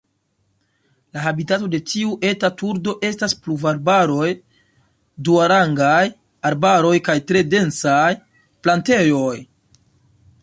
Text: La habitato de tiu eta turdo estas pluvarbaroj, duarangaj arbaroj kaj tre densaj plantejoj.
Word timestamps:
La 1.15 1.23
habitato 1.25 1.67
de 1.73 1.79
tiu 1.89 2.13
eta 2.29 2.49
turdo 2.61 2.95
estas 3.09 3.35
pluvarbaroj, 3.43 4.29
duarangaj 5.29 6.01
arbaroj 6.51 6.95
kaj 7.09 7.17
tre 7.33 7.43
densaj 7.55 8.07
plantejoj. 8.65 9.35